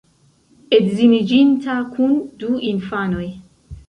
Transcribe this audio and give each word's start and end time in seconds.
Edziniĝinta, 0.77 1.75
kun 1.97 2.15
du 2.45 2.49
infanoj. 2.71 3.27